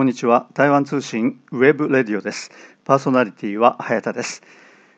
[0.00, 0.46] こんにちは。
[0.54, 2.50] 台湾通信 web radio です。
[2.86, 4.40] パーソナリティは早田です。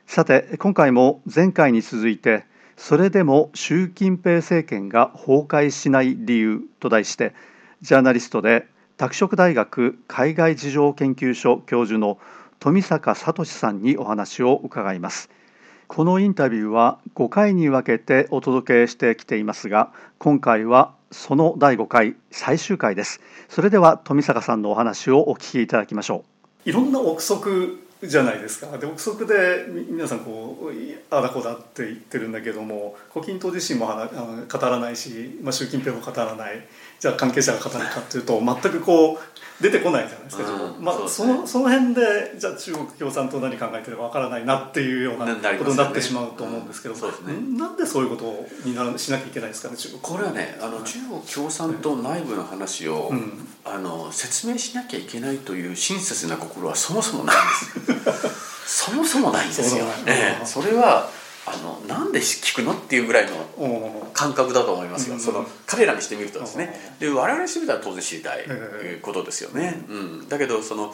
[0.06, 2.45] さて今回も前回に続いて
[2.76, 7.35] それでも習近平政権が崩壊しない理由と題して
[7.80, 12.19] ジャーナリストで拓殖大学海外事情研究所教授の
[12.61, 15.30] 富坂聡さんにお話を伺います。
[15.88, 23.20] このインタビューは5回に分けてお届けしてきていますが今回はその第5回最終回です。
[23.48, 26.24] それでは富坂さんのお話をお聞きいただきましょ
[26.65, 26.71] う。
[26.71, 28.77] いろんな憶測じゃないですか。
[28.79, 36.66] で憶測で皆さんこうあだこだって言ってるんだけども胡錦涛自身も語らないし、まあ、習近平も語らない。
[36.98, 39.19] じゃあ関係者が語るかっていうと全くこう
[39.62, 50.01] 出てこないじゃないですか、うん、まあ、そのその辺でじゃあ中国共産党何考えてるかわからないなっていうようなことになってしまうと思うんですけど、ねうん、なんでそういうことになしなきゃいけないんですかね中国。
[50.01, 57.91] これはねあの、中国共産党内部の話を、うん、あの説明しなきゃいけないという親切な心はそもそもないんです
[58.66, 61.10] そもそもないんですよ、ええ、それは
[61.45, 66.94] あのなんで聞くのっていうぐらいの感覚だと思いますよ、その彼らにしてみるとですね。
[67.00, 68.44] で我々にしてみたら当然知りたい
[69.02, 70.92] ことですよね、うん、だけどその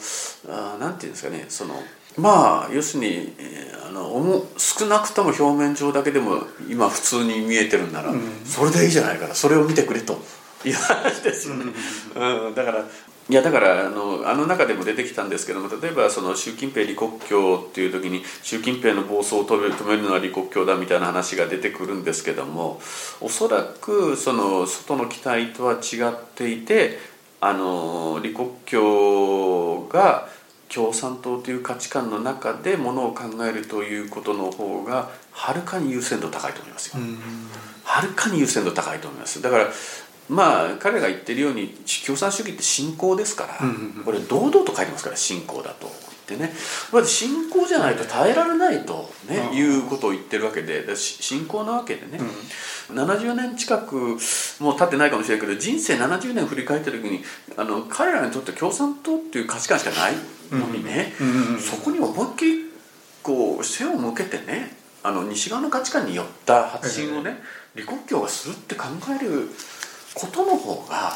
[0.49, 1.45] あなんていうんですかね。
[1.49, 1.75] その
[2.17, 8.11] まあ要するに、えー、あの少なくとも表面上だけでも今普通に見えてるんなら、
[8.43, 10.19] それでいいじゃないからそれを見てくれと。
[10.65, 11.65] いう話ですよね、
[12.15, 12.85] うん、だから
[13.29, 22.81] いやだからあのあの中でも出てきたんですけども例えばその習近平李克強っていう時に習近平の暴走を止め止めるのは李克強だみたいな話が出てくるんですけども
[23.21, 26.97] おそらくその外の期待とは違っていて
[27.39, 30.27] あの李克強が
[30.67, 37.03] 共産党という価値観の中でものを考えるということの方がはるかに優先度高いと思いますよ。
[37.83, 39.41] はるかに優先度高いと思います。
[39.41, 39.67] だから
[40.29, 41.73] まあ彼が言ってるように
[42.05, 45.87] 共産主義って信仰ですから、これ堂々と書いてますから信仰だと。
[46.29, 46.53] 言ってね
[46.91, 52.19] まず信仰じゃないと耐えられないとね、いうことを言ってるわけで信仰なわけでね、
[52.89, 53.95] うん、70年近く
[54.59, 57.23] もう経ってないかもしれないけど人生70年振り返った時に
[57.57, 60.13] あの彼らにとって共産党っていう価値観しかない
[60.51, 61.13] のにね、
[61.59, 62.69] そこに思いっきり
[63.23, 67.37] こう背を向けてねあの西側の価値観によった発信をね、
[67.75, 69.49] 李克強がするって考える
[70.13, 71.11] ことの方が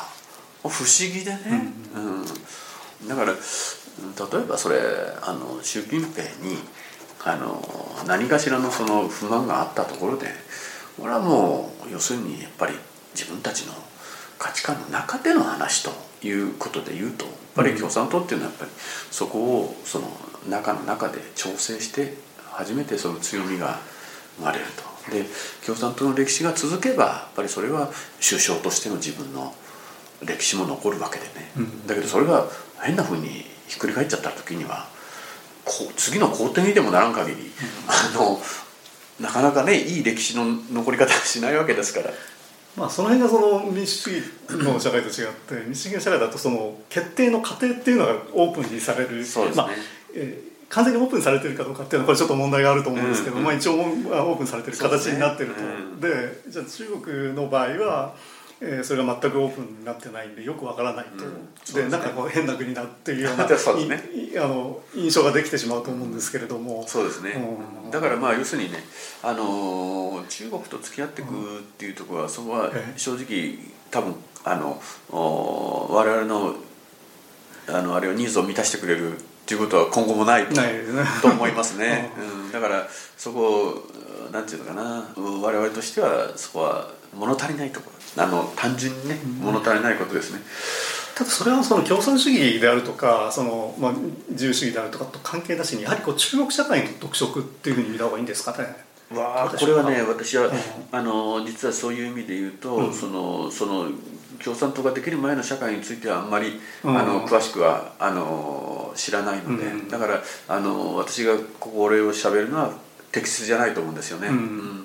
[0.63, 4.79] 不思議でね、うん、うん、だから例えばそれ
[5.21, 6.57] あの習近平に
[7.25, 7.61] あの
[8.07, 10.27] 何かしらのその不満があったところで
[10.99, 12.73] これはもう要するにやっぱり
[13.15, 13.73] 自分たちの
[14.37, 15.91] 価値観の中での話と
[16.25, 18.71] いうことで言うとやっぱり共産党っていうのはやっぱり
[19.11, 20.07] そこをその
[20.49, 22.13] 中の中で調整して
[22.51, 23.79] 初めてその強みが
[24.37, 24.92] 生まれると。
[25.11, 25.25] で
[25.65, 27.89] 共産党の歴史が続けばやっぱりそれは
[28.27, 29.53] 首相としての自分の
[30.25, 32.45] 歴史も残るわけでね、うん、だけどそれが
[32.81, 33.27] 変なふうに
[33.67, 34.87] ひっくり返っちゃった時には
[35.65, 37.49] こう次の皇帝にでもならん限り、うん、
[37.87, 38.39] あの
[39.19, 42.11] なかなかねいい歴史の残り方しないわけですから。
[42.75, 44.17] まあ、その辺がその民主主
[44.49, 49.23] 義の社会と違って民主主義の社会だとその決定の過程っていうのがオープンにされる。
[49.23, 49.71] そうですね、まあ
[50.15, 55.61] えー完全にオープンされてるかどうかっていうのはこれちょっと問題があると思うんですけど、うんうん、まあ、一応オープンされてる形になってると。
[56.07, 58.15] で、ねうん、じゃあ中国の場合は、
[58.59, 63.53] えー、それが全くオープンになってないんでよくわからないと、うん、で、ね、なんかこう変な国だっていうような ね、
[64.37, 67.31] あの印象ができてしまうと思うんですけれども、そうですね、
[67.85, 68.83] うん、だからまあ要するにね、
[69.21, 73.59] あの中国と付き合っていくっていうところは、そこは正直
[73.91, 76.55] 多分あの我々の
[77.67, 80.61] あのあれをニーズを満たしてくれるっていうことは今後もないと,、
[81.27, 82.87] 思いますね、 うん、だから
[83.17, 83.83] そこ
[84.31, 85.05] なんていうのかな。
[85.15, 88.23] 我々としてはそこは物足りないところ。
[88.23, 90.41] あの単純にね、物足りないことですね。
[91.15, 93.93] ただそれはその共産主義であるとかその、まあ、
[94.29, 98.75] 自由主義であるとかと関係なしにやはりこう中国社会の特色っていうふうに見た方がいいんですかね。
[99.15, 100.53] わこれはね私は、うん、
[100.91, 103.89] あの実はそういう意味で言うと、うん、そのその
[104.43, 112.71] 共産党ができる前の社会についてはあんまり、あの詳しくはあの知らないので、だからあの私がこれをしゃべるのは
[113.11, 114.29] 適切じゃないと思うんですよね。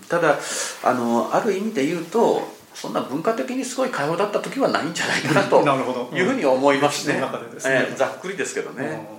[0.08, 0.38] ただ
[0.84, 2.42] あのある意味で言うと
[2.74, 5.62] そんな文化的にすごい会話だった時はないんじゃないかなと
[6.16, 7.14] いうふうに思いますね。
[7.14, 7.20] ね。
[7.64, 9.18] えー、ざっくりですけどね。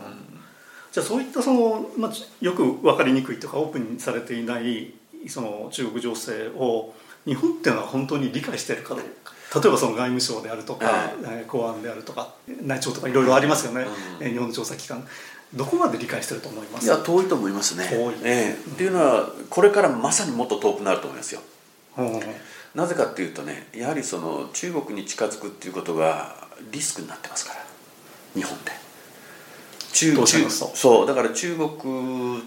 [0.91, 2.11] じゃあそういったその、まあ、
[2.41, 4.93] よく分かりにくいとかオープンにされていない
[5.27, 6.93] その中国情勢を
[7.25, 13.85] 日本っていうのは本当に理解しているかどうか例えばその外務省であるとか、えー、公安であるとか内庁とかいろいろありますよね、
[14.21, 15.07] うん、日本の調査機関。
[15.53, 16.85] どこまで理解してると思います？
[16.85, 17.87] いや遠いと思いますね。
[17.89, 21.41] 遠い、えー、っていうのはこれからまさにもっと遠くなると思いますよ、
[21.97, 22.19] うん、
[22.75, 27.65] なぜかっていうとねやはりその中国に近づくっていうことがリスクになってますから。
[28.35, 28.71] 日本で。
[29.91, 31.07] 中中そう。
[31.07, 32.43] だから中国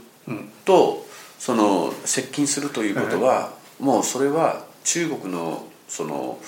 [0.65, 1.05] と
[1.41, 6.39] その接近するということは、もうそれは中国のその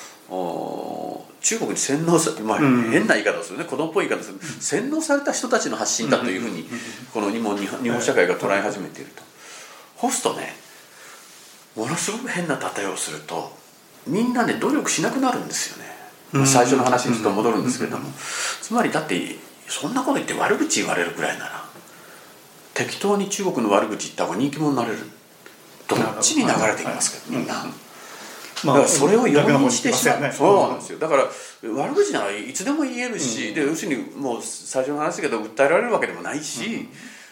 [1.42, 3.64] 中国に洗脳されまあ、変な言い方ですよね。
[3.66, 4.62] 子供っぽい言い方でする。
[4.62, 6.64] 洗脳された人たちの発信だというふうに
[7.12, 9.22] この日本日本社会が捉え始めていると。
[9.96, 10.56] ホストね
[11.76, 13.52] ものすごく変な例えをすると
[14.06, 15.90] みんなね努力しなくなるんですよね、
[16.32, 18.08] まあ、最初の話にちょっと戻るんですけれども。
[18.62, 19.36] つまりだって
[19.68, 21.64] そんなこと言って悪口言われるくらいなら
[22.72, 24.98] 適当に中国の悪口言った方が人気者になれる。
[25.86, 27.66] どっちに流れてきますけどみんな。
[28.66, 30.98] だからそれを容認してしまう、そうなんですよ。
[30.98, 31.24] だから
[31.72, 36.88] 悪口ならいつでも言えるし、で要するにもう最初の話だけど訴えられるわけでもないし、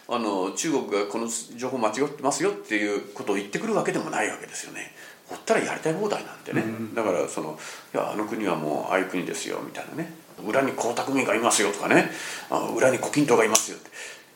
[0.08, 4.92] あの中国がこの情報間違ってますよっていうことを言ってくるわけでもないわけですよね。
[5.28, 7.58] ほったらやりたい放題なんてね、うん、だからその
[7.94, 10.12] いやあの国はもうああいう国ですよみたいなね。
[10.46, 12.10] 裏に江沢民がいますよとかね。
[12.50, 13.90] あ裏に胡錦涛がいますよって。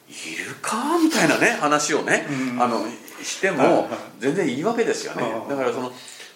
[0.08, 0.98] いるか？
[1.02, 2.86] みたいなね話をね、うん、あの
[3.22, 3.88] しても
[4.20, 5.22] 全然いいわけですよね。
[5.48, 5.90] だからその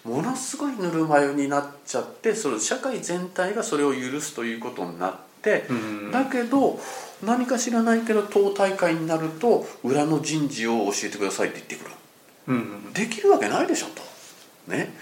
[0.04, 6.78] ものすごいぬるま湯になっちゃってその社会全体がそれを許すということになって、うん、だけど
[7.22, 11.90] 何か知らないけど党大会になると裏の人事を教えてくださいって言ってくる、
[12.48, 14.02] うん、できるわけないでしょと。
[14.70, 14.94] ね。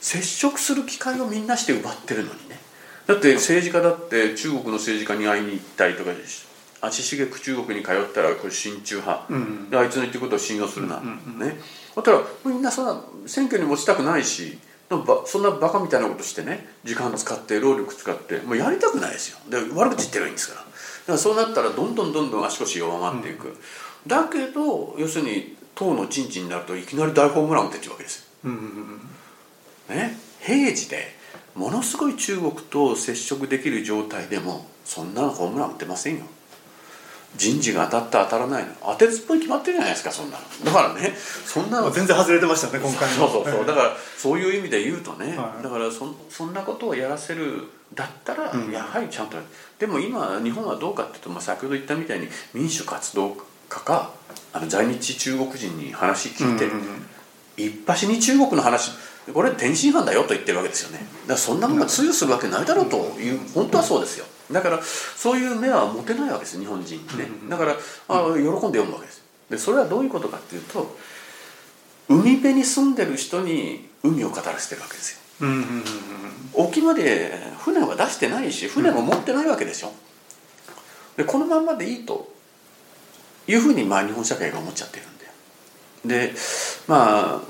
[0.00, 2.58] 接触する機会をみんなして奪ってるのにね。
[3.06, 6.12] だって政治家だって中国の政治家に会いに行ったりとか
[6.86, 11.58] 足しげく中国に通ったらこれ親中派、うん、あいつの言ってることを信用するな、うん、ね。
[11.94, 14.58] だったらみんなそんな選挙に持ちたくないし
[15.26, 19.38] そんなバカみたいなことしてね時間使って労力使ってもうやりたくないですよ。
[19.48, 20.66] で悪口言ってるいいんですから。
[21.06, 23.56] からそうなったらどんどんどんどん足腰弱まっていく、うん、
[24.06, 28.60] だけど要するに党の人事になるといきなり大ホームラン打ってっちゃうわけですよ、うんうん
[29.90, 30.18] うん、ね。
[30.40, 31.16] 平時で
[31.54, 36.24] ものすごい中国と接触できる状態でもそんなホームラン打ってませんよ
[37.36, 38.70] 人事が当たった当たらないの。
[38.82, 40.64] 当てずっぽい決まってるじゃないですかそんなの。
[40.64, 41.14] だからね
[41.44, 41.90] そんなの。
[41.90, 43.66] 全然外れてましたね今回そうそうそう。
[43.66, 47.64] だからそういう意味で言うとね、はい、だからそそんなことをやらせる
[47.94, 49.36] だったら、やはりちゃんと
[49.78, 53.36] でも今日本はどうかっていうと、まあ、先ほど言ったみたいに民主活動
[53.68, 54.10] 家か
[54.52, 57.06] あの在日中国人に話聞いて、うんうんうん、
[57.56, 58.92] 一発に中国の話
[59.32, 60.98] これ天津飯だよと言ってるわけですよね。
[60.98, 67.72] だからそんなものが通用するわけないだろうという本当はそうですよだからそういう目は持てないわけです日本人ねだから
[68.08, 69.22] あ喜んで読むわけです。
[69.50, 70.96] でそれはどういうことかっていうと
[72.08, 75.18] 海辺に住んでる人に海を語らせてるわけですよ。
[76.54, 79.92] 沖まで船は出してないし船も持ってないわけでしょ。
[81.16, 82.32] でこのまんまでいいと
[83.46, 85.06] いうふうにまあ日本社会が思っちゃってる
[86.04, 86.34] んでで
[86.86, 87.40] まあ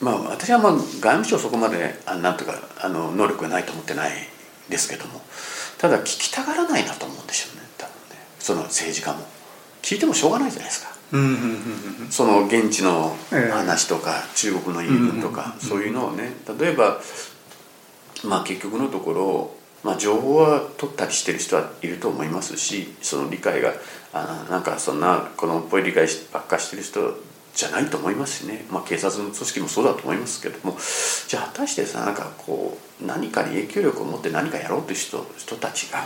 [0.00, 4.12] まあ私はまあ外務省そこまであなんとかあの能力がないと思ってない
[4.68, 5.20] ですけども
[5.78, 7.62] ただ聞きたがらないなと思うんでしょうね。
[7.78, 8.22] 多分ね。
[8.38, 9.26] その政治家も。
[9.82, 10.96] 聞いてもしょうがないじゃないですか、
[12.10, 16.32] その現地の話とか、中国の言い分とか、そういうのをね。
[16.58, 17.00] 例えば
[18.24, 19.50] まあ結局のところ、
[19.84, 23.72] まあ、情報は取ったりしてる人はいると思いますしその理解が
[24.12, 27.14] あなんかそんな子供っぽい理解ばっかしてる人
[27.56, 30.76] じゃないと思いますしね、まあ、警察の組織もそうだと思いますけども。
[31.26, 36.04] じゃあ果たしてさなんかこう何かに影響力を持って何かやろうという人人たちが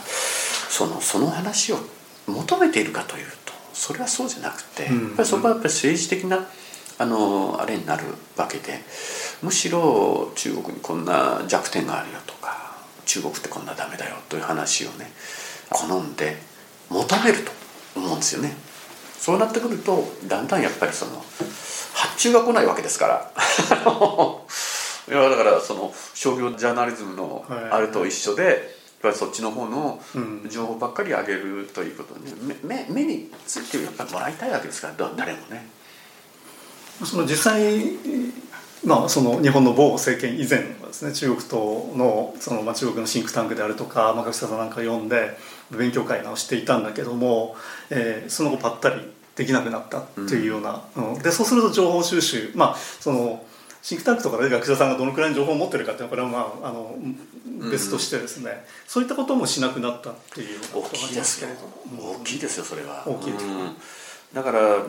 [0.70, 1.78] そのその話を
[2.26, 6.46] 求めているかというとそれはそうじゃなくて、やっぱりそこはやっぱり政治的な
[6.98, 8.04] あのあれになる
[8.36, 8.80] わけで
[9.42, 12.76] むしろ中国にこんな弱点があるよとか
[13.06, 15.10] 中国ってこんなダメだよという話をね
[15.70, 16.36] 好んで
[16.90, 17.52] 求めると
[17.96, 18.54] 思うんですよね。
[19.20, 21.22] そうなってくるとだんだんやっぱりその
[21.92, 23.30] 発注が来ないわけですから。
[25.08, 28.54] いやだからその商業ジャーナリズムのあれと一緒で、やっ
[29.02, 30.00] ぱりそっちの方の
[30.48, 35.68] 情報ばっかり上げるということで、ね、目目についてやっぱりもらいたいわけですから誰もね。
[37.04, 37.98] その実際
[38.84, 45.36] まあ、その日本の某政権以前はですね中国とのその、まあ、中国のシンクタンクであるとか、まあ、学者さんなんか読んで
[45.70, 47.56] 勉強会をしていたんだけども、
[47.90, 48.96] えー、その後ぱったり
[49.36, 53.44] できなくなったっていうような、うん、でそうすると情報収集まあその
[53.82, 56.28] シンクタンクとかで学者さんがどのくらいの情報を持ってるかっていうのはこれは
[56.60, 56.94] まああの
[57.70, 61.48] 別としてですね、うん、そういったこともしなくなったっていう大きいですよ、
[61.98, 63.02] 大きいですよそれは。
[63.06, 63.76] 大きいです、うん、
[64.34, 64.82] だから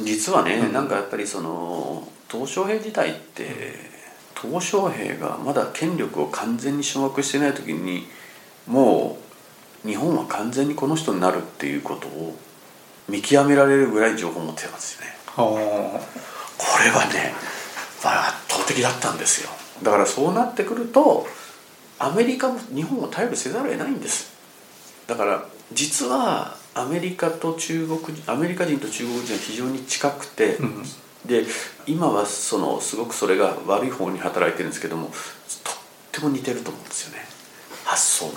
[0.00, 3.46] 実はね、うん、なんかやっぱりその鄧小平時代って
[4.34, 8.06] 鄧小平がまだ権力を完全に掌握してない時に
[8.66, 9.27] もう
[9.84, 12.36] 日本は完全にこの人になるっていうことを
[13.08, 15.18] 見極められるぐらい情報を持ってたんですよね。
[15.36, 15.58] こ
[16.84, 17.32] れはね、
[18.04, 19.50] まあ、圧倒的だったんですよ。
[19.82, 21.26] だからそうなってくると
[21.98, 24.32] アメリカも日本を頼りせざるを得ないんです。
[25.06, 30.82] だから実はアメリカと中国アメリカ人と中国人は非常に近くて、うん、
[31.26, 31.44] で
[31.86, 35.14] 今はそのすごくそれが悪い方に働いてるんですけどもとっ
[36.12, 37.24] ても似てると思うんですよね。
[37.84, 38.32] 発想の。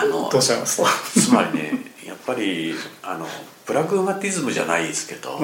[0.00, 0.82] あのどうします？
[1.20, 1.72] つまりね
[2.06, 3.26] やっぱりあの
[3.66, 5.40] プラグマティズムじゃないですけど、とっ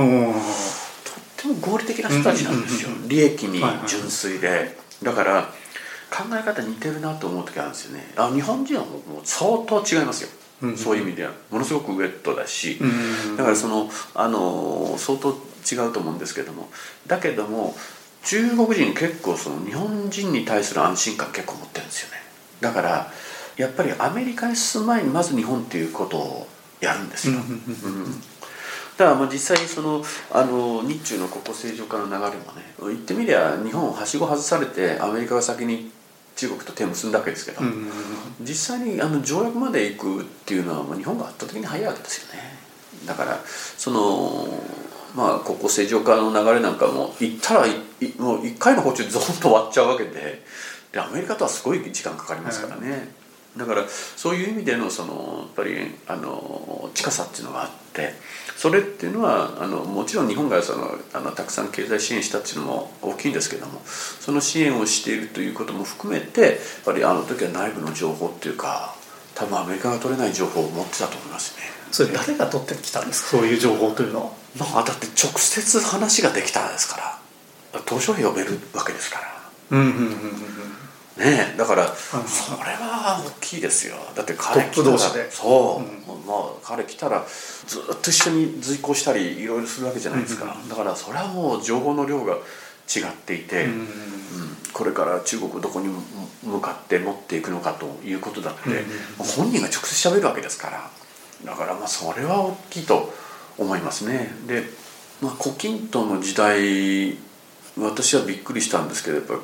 [1.36, 5.42] ても合理的な人たちなんですよ、利益に純粋で、だから
[6.10, 8.06] 考え方似てるなと思う時あるんですよね。
[8.16, 10.28] あ日本人はもう相当違いますよ。
[10.76, 11.32] そういう意味では。
[11.50, 12.78] ものすごくウェットだし、
[13.36, 16.70] だからそのあの相当違うと思うんですけども。
[17.06, 17.74] だけども
[18.22, 22.16] 中国人結構その日本人に対する安心感結構持ってるんですよね。
[22.60, 23.12] だから
[23.56, 26.46] やっぱりアメリカに進む前にまず日本っていうことを
[26.80, 28.20] やるんですよ、うん、
[28.96, 35.90] だからまあ実際そのあの日中の国交正常化の流れもね言ってみりゃ日本をはしご外されてアメリカが先に
[36.36, 37.62] 中国と手を結んだわけですけど、
[38.40, 42.58] 実際にあの条約まで行くっていうのはもう日本が圧倒的に早いわけですよね。
[43.06, 44.48] だからその
[45.14, 47.60] まあ国交正常化の流れなんかも行ったら
[48.18, 50.42] もう1回の途中ゾンと終わっちゃうわけで
[50.92, 53.08] でアメリカとはすごい時間かかりますからね、
[53.56, 58.14] だからそういう意味でのそのやっぱりあの近さっていうのがあって
[58.56, 66.52] それっていうのはあのもちろん日本がそのあのたくさん経済支援したっていうのも大きいんですけどもその支援をしているということも含めてやっ
[66.84, 68.96] ぱりあの時は内部の情報っていうか
[69.36, 71.64] 多分アメリカが取れない情報を持ってたと思いますね。
[71.92, 73.38] それ誰が取ってきたんですか？
[73.38, 74.32] そういう情報というのは？
[74.58, 77.20] まあ、だって直接話ができたんですか
[77.72, 79.50] ら図書を呼べるわけですから。
[79.70, 80.83] うんうんうんうん
[81.16, 83.96] ねだから、それは大きいですよ。
[84.14, 84.98] だって彼来たら
[85.30, 87.24] そう、うん、まあ彼来たら
[87.66, 93.88] ずっと一緒に随行したりいろいろするわけじゃないですか、だからそれはもう情報の量が違っていて、うん、
[94.72, 95.88] これから中国どこに
[96.42, 98.60] 向かって持っていくのかということだって、
[99.18, 100.90] 本人が直接しゃべるわけですから。
[101.44, 103.12] だからまあそれは大きいと
[103.58, 104.34] 思いますね。
[104.46, 104.64] で、
[105.20, 107.16] まあ、胡錦涛の時代
[107.78, 109.34] 私はびっくりしたんですけどやっぱ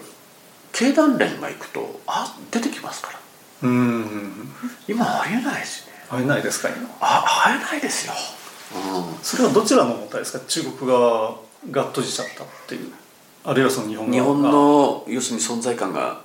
[0.73, 3.69] 経団連が行くとあ出てきますから。
[3.69, 4.33] うん。
[4.89, 5.93] 今ありえないですね。
[6.11, 6.89] ありえないですか今？
[7.01, 8.13] あありえないですよ、
[8.75, 10.45] うん、それはどちらの問題ですか？
[10.47, 11.37] 中国側
[11.71, 12.93] が閉じちゃったっていう。
[13.45, 16.21] あるいはその日本日本の要するに存在感が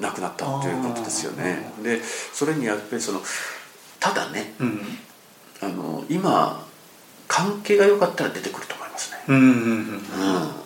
[0.00, 1.72] なくなったっていうことですよね。
[1.82, 3.20] でそれにやっぱりその
[4.00, 4.80] ただね、うん、
[5.62, 6.64] あの今
[7.28, 9.18] 関係が良かったら出てくると思いますね、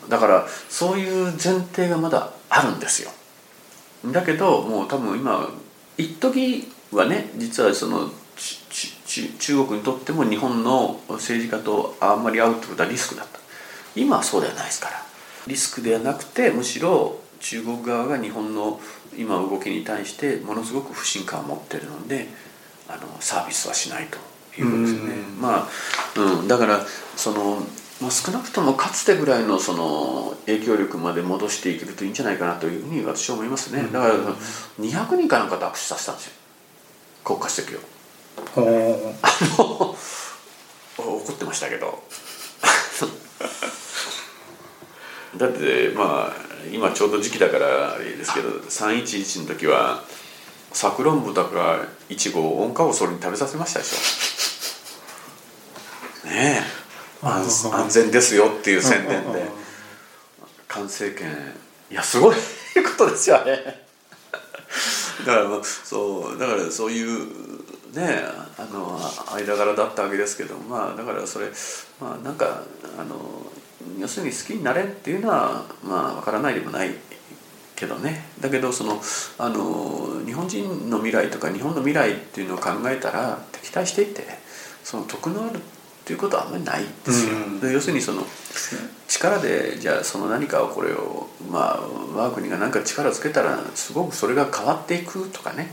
[0.09, 3.11] だからそういう前提がまだあるんですよ
[4.07, 5.49] だけどもう多分今
[5.99, 8.11] 一時はね実はその
[9.37, 13.39] 中国にとっても日本の政治家とあんまり会うってことはリスクだった。
[13.97, 15.03] 今はそうではないですから。
[15.47, 18.81] リスクではなくてむしろ中国側が日本の
[19.17, 22.29] 今動きに対してものすごく不信感を持ってるので
[22.89, 24.19] あのサービスはしないと
[24.61, 25.15] いうことですよね。
[25.41, 25.69] まあ、
[26.21, 26.81] うん、だから
[27.17, 27.63] その
[28.01, 34.15] まあ、少なくともかつてぐらいのその影響力まで戻していけるといいんじゃないかなというふうに私は思いますね、だから
[34.79, 36.33] 200人かなんかと握手させたんですよ。
[37.25, 37.81] 国家主席を。
[38.57, 38.61] あ
[39.59, 39.95] の
[40.99, 42.03] 怒ってましたけど。
[45.37, 46.37] だってまあ
[46.73, 50.03] 今ちょうど時期だからあれですけど311の時は
[50.73, 56.29] さくらんぼだかいちごを温家をそれに食べさせましたでしょ。
[56.29, 56.80] ねえ
[57.23, 59.61] 安全ですよっていう宣伝で。
[60.69, 61.29] 完成権。
[61.91, 62.41] いやすごいこ
[62.97, 63.81] とですよね
[65.27, 67.27] だからそうだからそういう
[67.95, 68.23] ね
[68.57, 68.99] あの
[69.35, 71.47] 間柄だったわけですけどまあだからそれ
[72.01, 72.63] まあなんか
[72.97, 73.17] あの
[73.99, 76.95] 要するに好きになれっていうのはまあ分からないでもない
[77.75, 78.27] けどね。
[78.41, 79.01] だけどその
[79.39, 84.23] あの日本人の未来とか日本の未来っていうのを考えたら敵対していって
[84.85, 85.61] その得のある
[86.11, 88.25] ということはあんまりないですよ、うん、要するにその
[89.07, 91.81] 力でじゃあその何かをこれをまあ
[92.17, 95.73] 我が国が何か力つけたらすごくそれが変わっていくとかね。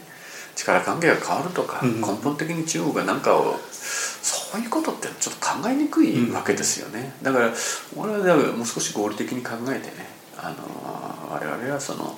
[0.55, 7.53] 力関係が変わるとか、うん、根本的に中国が何かをそういうことってちょっと考えにくいわけですよね、だから
[7.95, 12.17] 俺はもう少し合理的に考えてねあの我々はその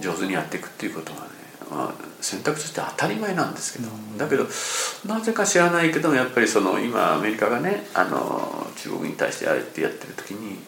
[0.00, 1.24] 上手にやっていくっていうことはね
[1.72, 3.88] まあ、選択として当たり前なんですけど、
[4.18, 4.46] だけど
[5.06, 10.58] なぜか知らないけどやっぱりその今アメリカがねあの中国に対してあえてやってる時に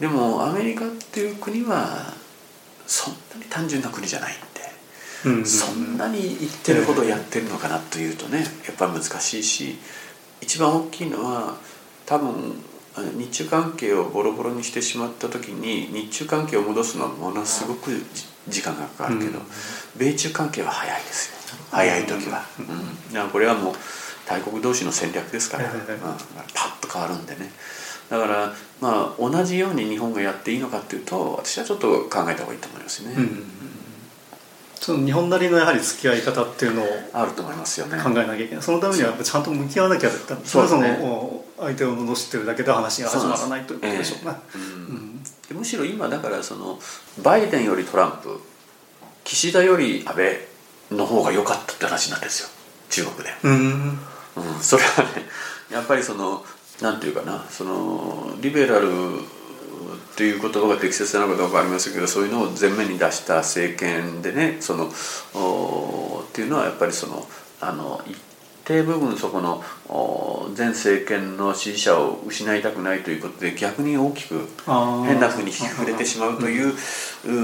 [0.00, 2.12] でもアメリカっていう国は
[2.86, 4.36] そんなに単純な国じゃないん
[5.32, 9.78] で、うん、そんなに言ってるほどやってるのかなというとねやっぱり難しいし
[10.40, 11.56] 一番大きいのは
[12.06, 12.54] 多分
[13.16, 17.90] 日中関係をボロボロにしてしまった時に日中関係を戻すのはものすごく
[18.48, 19.40] 時間がかかるけど、
[19.96, 21.58] 米中関係は早いですよ。
[21.70, 23.74] 早い時は、うん、これはもう
[24.26, 27.50] 大国同士の戦略ですから、うん、パッと変わるんでね。
[28.10, 33.14] だからまあ同じように日本がやっていいのかっていうと私はちょっと考えた方がいいと思いますね。
[33.16, 33.44] うん
[34.84, 37.96] その日本なりのやはり付き合い方っていうのをあると思いますよね。
[37.96, 38.62] 考えなきゃいけない。
[38.62, 40.10] そのためにはちゃんと向き合わなきゃ
[40.44, 44.60] それその相手を罵ってるだけで話が始まらないということでしょうね、えー
[44.90, 45.13] うん、
[45.52, 46.78] むしろ今だからその
[47.22, 48.40] バイデンよりトランプ
[49.24, 50.38] 岸田より安倍
[50.96, 52.48] の方が良かったって話なんですよ。
[52.90, 53.98] 中国で、うん、
[54.36, 55.22] うん、それはね
[55.70, 56.44] やっぱりその
[56.80, 58.88] なんていうかなそのリベラル
[60.16, 64.90] という言葉が適切なのかどうかありませんけどそういうのを前面に出した政権でねそのっ
[66.32, 67.26] ていうのはやっぱりその
[67.60, 68.16] あの一
[68.64, 69.62] 定部分そこの
[70.56, 76.74] 前政権の支持者を失いたくないということで逆に大きく変なふうに触れてしまうという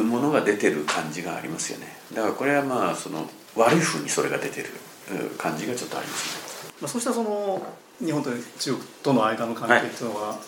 [0.04, 1.86] ものが出てる感じがありますよね。
[2.14, 4.70] だからこれはまあその悪いふうにそれが出てる
[5.36, 6.72] 感じがちょっとありますね。
[6.80, 7.62] まあ、そうしたその
[7.98, 10.38] 日本と中国との間の関係っていうのは、はい。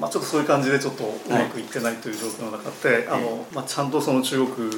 [0.00, 4.70] まあ、ちょっとそういう感じでちょっとうまくいってないという状況の中で、はい、あのまあ、ちゃんとその中国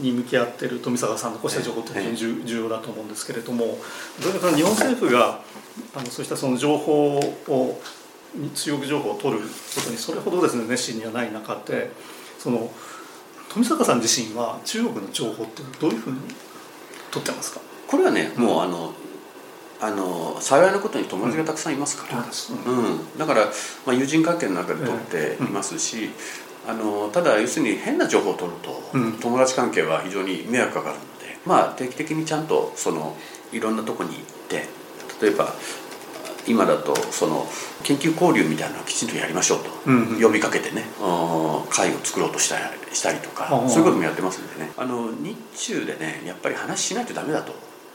[0.00, 3.78] に向き合っている富坂さんのこうした情報って非常に重要だと思うんですけれども
[4.22, 5.40] どういうか日本政府が
[5.94, 7.80] あのそうしたその情報を
[8.54, 11.90] 中国情報を取ることにそれほどですね熱心にはない中で
[12.38, 12.70] その
[13.52, 16.18] 富坂さん自身は中国の情報ってどういうふうに
[17.10, 17.60] 取ってますか？
[17.88, 18.94] これはね、もうあの
[19.80, 23.46] あの幸いなことに友達がたくさんいますから、うん、うん、だから、
[23.84, 26.10] まあ、友人関係の中で取っていますし、
[26.68, 28.82] あのただ要するに変な情報を取ると、
[29.20, 33.16] 友達関係は非常に迷惑かかるので、まあ、定期的にちゃんとその
[33.52, 34.66] いろんなとこに行って
[35.20, 35.54] 例えば
[36.46, 37.46] 今だとその
[37.82, 39.70] 研究交流みたいなのをきちんとやりましょうと
[40.20, 40.84] 呼びかけてね、
[41.70, 42.56] 会を作ろうとした
[42.94, 44.72] したりとかそういうこともやってますんでね。
[44.76, 47.52] あの日中でねやっぱり話しないとダメだと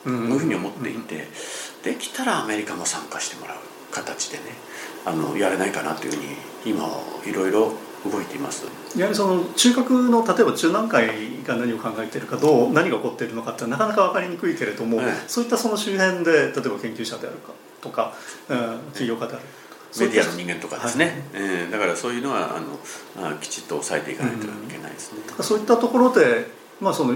[0.09, 1.27] いうふうに思っていて
[1.83, 3.57] できたらアメリカも参加してもらう
[3.91, 4.43] 形でね
[5.05, 6.87] あのやれないかなというふうに今
[7.25, 8.65] いろいろ動いています。
[8.97, 11.07] やはりその中核の例えば中南海
[11.45, 18.13] が何を考えているかどう何が起こっているのかってなかなか分かりにくいけれども、そういったその周辺で例えば研究者であるかとか、
[18.49, 18.57] うん、
[18.93, 19.43] 企業家である
[19.99, 22.59] メディアの人間とかですね、はい、えー、だからそういうのはあ
[23.21, 26.47] のあきちっと抑えていかないといけないですね、うん、そういったところで、
[26.81, 27.15] まあ、その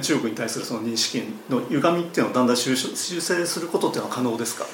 [0.00, 4.64] 中国に対するその認識の歪みっていうのをだんだん修修正することっていうのは可能ですか、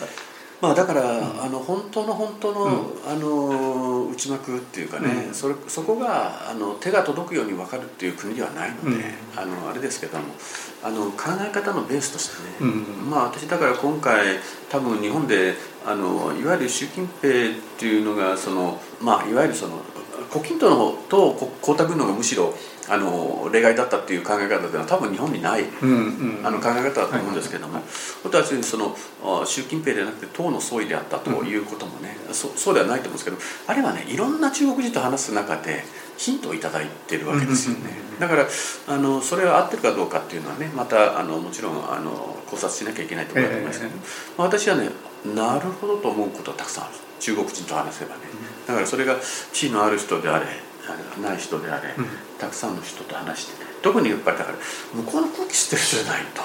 [0.61, 9.05] まあ、だから、うん、あの本当の本当のうん、あの内幕っていうかね、うん、それそこがあの手が届くように分かるっていう国ではないので、
[9.37, 10.25] あのあれですけども
[10.83, 12.73] あの考え方のベースとしてね、
[13.11, 14.39] まあ私だから今回
[14.71, 19.81] 多分日本であのいわゆる習近平っていうのがその、まあ、いわゆるその
[20.37, 22.55] 胡錦涛の方と江沢民の方がむしろ
[22.89, 27.81] あの例外だったっていう考え方というのは多分日本にない、うんうん、あの考え方だと思うんですけども、
[28.23, 28.97] 本当はその
[29.45, 35.83] 習近平ではなくて党の総意であったということもね、うん、そそうではないと思うんですけどあれはねいろんな中国人と話す中で
[36.17, 38.47] ヒントを頂いてるわけですよね、だから
[38.89, 42.11] あのそれは合ってるかどうかっていうのはねまたあのもちろんあの
[42.47, 44.01] 考察しなきゃいけないところだと思いますけど、えー、
[44.43, 44.91] 私はね
[45.35, 46.95] なるほどと思うことはたくさんある。
[47.19, 48.21] 中国人と話せばね、
[48.67, 49.17] だからそれが
[49.53, 50.47] 地位のある人であれ
[51.21, 51.95] ない人であれ、
[52.39, 54.59] たくさんの人と話して特にやっぱりだから
[54.95, 56.43] 向こうの空気吸ってる人じゃないと、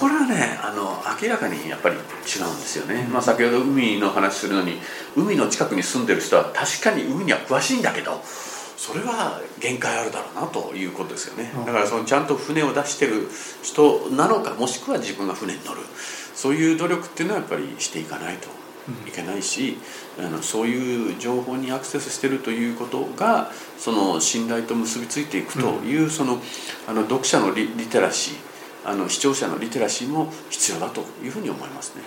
[0.00, 4.78] これはねあの明らかにやっぱり違うんですよね、まあ、先ほど海の話するのに
[5.16, 11.50] 海の近くに住んでる人は確かに海には詳しいんだけどそれは限界あるだろうなということですよね。
[11.64, 13.28] だからそのちゃんと船を出してる
[13.62, 15.80] 人なのかもしくは自分が船に乗る。
[16.34, 18.48] そういう努力っていうのはやっぱりしていかないと
[19.06, 19.78] いけないし、
[20.18, 26.38] あのそういう情報にアクセスしてるということがその信頼と結びついていくという、その
[26.86, 32.02] あの読者のリリテラシーあの視聴者のリテラシーも必要だというふうに思いますね。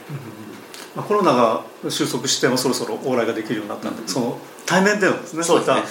[0.96, 5.84] まあ、コロナが収束してもそろそろ往来ができるようになったんで、うん、その対面でのですねそういった健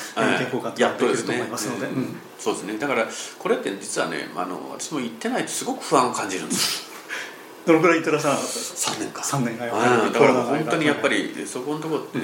[0.47, 1.87] 康活ができると思いますので、
[2.39, 2.79] そうですね。
[2.79, 3.07] だから
[3.39, 6.96] これって実はねあの私も言ってないとすごく不安を感じるんです
[7.67, 9.23] どのくらい行ってらっしゃる3年か。
[9.23, 12.19] 3年がだから本当にやっぱりそこのところって、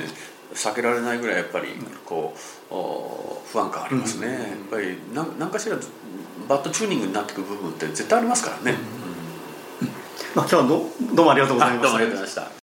[0.55, 1.69] 避けられないぐらいやっぱり
[2.05, 2.35] こ
[2.71, 4.39] う不安感ありますね、やっ
[4.71, 5.77] ぱり何何かしら
[6.49, 8.79] バッドチューニングになっていく部分って絶対ありますからね、
[10.35, 12.63] まあ、今日はどどうもありがとうございましたどうもありがとうございました。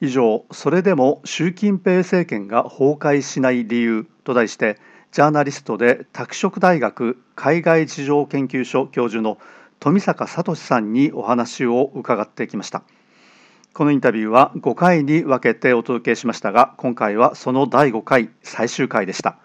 [0.00, 4.78] 以上それでも習近平政権が崩壊しない理由と題して
[5.12, 9.38] ジャーナリストで拓殖大学海外事情研究所教授の
[9.84, 12.84] 富坂聡さんにお話を伺ってきました。
[13.74, 19.36] このインタビューは5回に分けてお届けしましたが今回はその第5回最終回でした。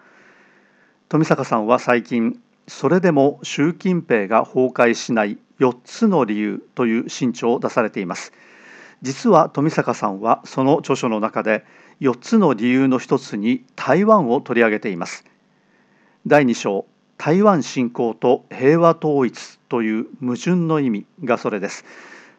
[1.10, 8.32] 富坂さんは最近それでも習近平が崩壊しない4つの理由という新潮を出されています。
[9.02, 11.66] 実は富坂さんはその著書の中で
[12.00, 15.26] 4つの理由の一つに台湾を取り上げています。
[16.26, 16.86] 第2章
[17.22, 21.84] 台湾侵攻と平和統一という矛盾の意味がそれです。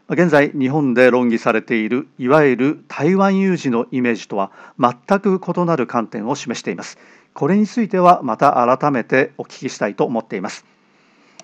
[0.09, 6.97] 現在日本で論議されているいわゆる台湾有事のイメージとは全く異なる観点を示しています。
[7.35, 10.65] これについてはまた改めてお聞きしたいと思っています。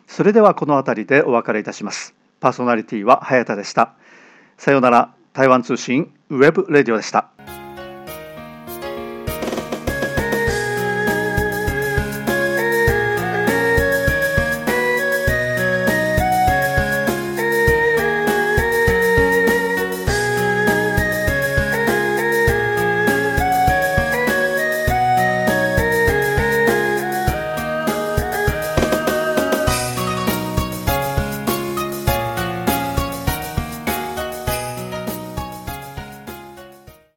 [0.08, 2.15] それではこの辺りでお別れいたします。
[2.39, 3.93] パーソナリティは早田でした。
[4.58, 5.13] さようなら。
[5.34, 7.30] 台湾通信 web radio でした。